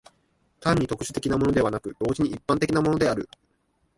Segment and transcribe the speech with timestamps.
[0.59, 3.29] 単に特殊的なものでなく、同時に一般的なものである。